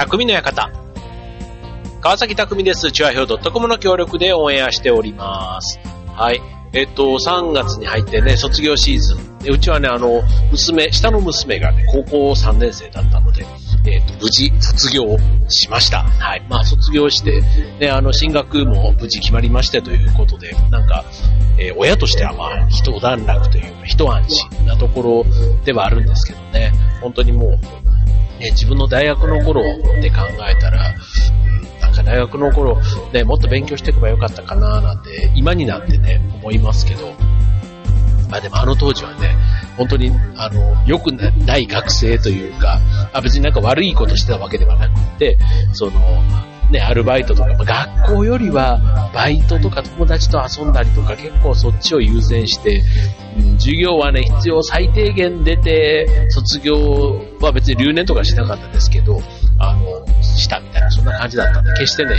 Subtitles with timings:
[0.00, 0.72] 匠の館。
[2.00, 2.90] 川崎匠です。
[2.90, 5.78] チュアヒョウ .com の協力でオンエアしております。
[6.06, 6.40] はい。
[6.72, 9.38] えっと、3月に入ってね、卒業シーズン。
[9.40, 13.44] でうちはね、あの、娘、下の娘がね、高校3年生だったので、
[13.86, 15.18] えっと、無事卒業
[15.50, 16.02] しました。
[16.02, 16.46] はい。
[16.48, 17.42] まあ、卒業して、
[17.78, 21.04] ね、あの、進学も無事決まりましてということで、なんか、
[21.58, 25.24] えー親としてはまあ、一段落というか、一安心なところ
[25.66, 27.58] ではあるんですけどね、本当にもう、
[28.40, 29.62] ね、自分の大学の頃
[30.00, 30.16] で考
[30.50, 30.94] えたら、
[31.80, 32.78] なんか大学の頃、
[33.12, 37.12] ね、もっと勉強していけばよかったかななんて、今になってね、思いますけど、
[38.30, 39.36] まあでもあの当時はね、
[39.76, 42.80] 本当に、あの、良くない学生というか、
[43.12, 45.38] あ別になんか悪いことしてたわけではなくて、
[45.72, 45.92] その、
[46.70, 52.82] ね、アルバイトとか、学校よりは、バイトとか友達と遊んだりとか、結構そっちを優先して、
[53.38, 56.74] うん授業はね、必要最低限出て、卒業
[57.40, 59.20] は別に留年とかしなかったですけど、
[59.58, 62.16] あの、したみたいな、そんな感じだったんで、決してね、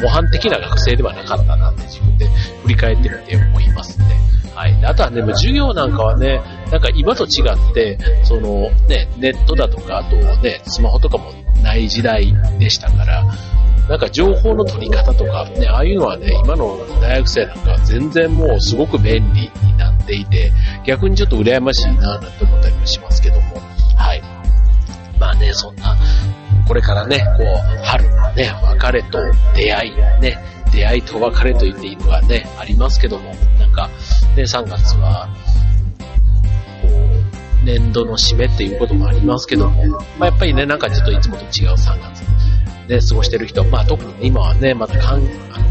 [0.00, 2.26] 模範的な学生ではなかったなって自分で
[2.62, 4.06] 振り返ってみて思いますね。
[4.54, 4.80] はい。
[4.80, 13.24] であとはね、もう授業なんかはね、なんか今と違って、そのね、ネットだとか、あとね、スマホとかもない時代でしたから、
[13.88, 20.52] なんか情報の取り方とか、ね、ああいうのはね、今の大学生なんか全然もうすごく便利になっていて、
[20.84, 23.62] 逆にちょっと羨ましいなぁなんて思ったりもしますけども、
[23.96, 24.22] はい。
[25.20, 25.96] まあね、そんな、
[26.66, 29.18] これからね、こう、春ね、別れと
[29.54, 30.38] 出会い、ね、
[30.72, 33.88] 出会いと別れと言っていいのがね、ありますけども、なんか、
[34.36, 35.28] ね、3月は、
[36.82, 39.84] こう、年度の締めっていうこともありますけども、
[40.18, 42.45] まあやっぱりね、なんかちょっといつもと違う3月。
[42.88, 45.22] で過ごしてる人、まあ特に今はね、また関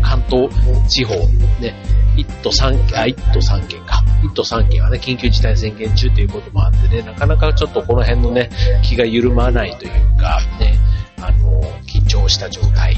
[0.02, 0.50] 関東
[0.88, 1.16] 地方、
[1.60, 1.76] ね、
[2.16, 4.04] 1都3県、あ、1都3県か。
[4.24, 8.50] 1都3県はね、緊急事態宣言中ということもあってね、なかなかちょっとこの辺のね、
[8.84, 10.78] 気が緩まないというか、ね、
[11.22, 12.96] あの、緊張した状態。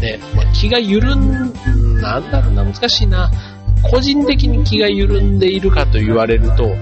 [0.00, 1.52] ね、まあ、気が緩ん、
[2.00, 3.30] なんだろうな、難しいな。
[3.82, 6.76] 個人的に気が緩んでいるかと言われると、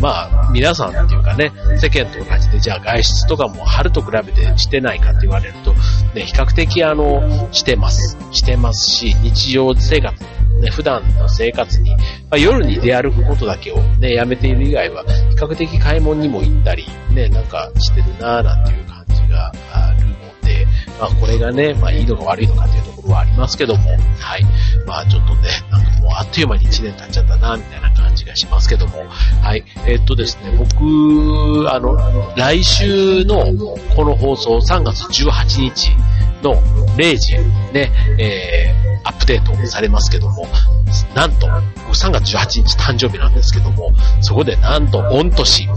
[0.00, 5.72] まあ、皆さんっていうかね、世間と同じで、じゃあ外出とかも春と比べてしてないかって言われると、
[6.14, 8.16] ね、比較的あの、してます。
[8.30, 10.24] してますし、日常生活、
[10.60, 11.96] ね、普段の生活に、ま
[12.32, 20.12] あ、夜に出歩くことだけをね、やめている以外は、比較的買い物にも行ったり、ね、なんかしてるなぁなんていう感じがあるの
[20.46, 20.66] で、
[21.00, 23.88] まあこれがね、まあいいのか悪いのかっていうところはありますけども、
[24.18, 24.44] はい。
[24.86, 28.07] まあちょっとね、なんかもうあっという間に1年経っちゃったな、みたいな感じ
[28.38, 29.04] しますけども、
[29.42, 29.64] はい。
[29.86, 31.96] えっとですね、僕、あの、
[32.36, 33.44] 来週の
[33.94, 35.90] この放送3月18日
[36.42, 36.54] の
[36.96, 37.34] 0時
[37.72, 40.46] ね、えー、アップデートされますけども、
[41.14, 45.68] なんと、3月18日誕生日なんですけども、そこでなんと、御年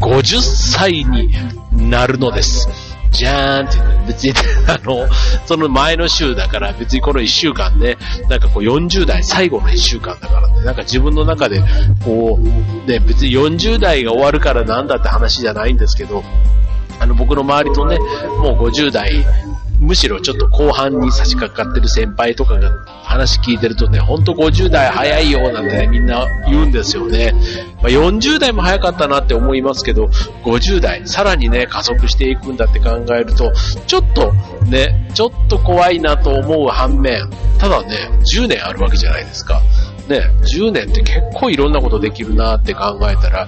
[0.00, 1.32] 50歳に
[1.72, 2.87] なるのです。
[3.10, 4.34] じゃーんって別に、
[4.66, 5.08] あの、
[5.46, 7.96] その前の週だから別にこの1週間ね、
[8.28, 11.62] なんかこう40代最後の1週間だからって、なんか自分の中で、
[12.04, 16.22] こう、ね、別に40代が終わるからなんだって話じゃないんですけど、
[17.00, 17.98] あの僕の周りとね、
[18.40, 19.24] もう50代、
[19.80, 22.70] むしろちょっと後半に差し掛かってる先輩とかが
[23.02, 27.32] 話聞いてるとね、ほんと50代早いよなんてね、みんな言うんですよね。
[27.80, 30.06] まあ、40代も早かったなって思いますけど、
[30.44, 33.52] 50代、さらにね、加速していくんだって考えると、
[33.86, 34.32] ちょっと
[34.64, 39.62] ね、ちょっと怖いなと思う反面、ただね、10年あるわけじゃないですか。
[40.08, 43.46] ね、10年って結構いろんなことできるなって考えたら、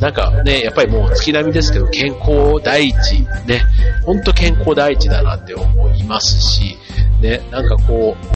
[0.00, 3.64] なんかね、やっぱりもう月並みですけど、健康第一、ね、
[4.04, 6.78] ほんと健康第一だなって思いますし、
[7.20, 8.26] ね、なんかこう、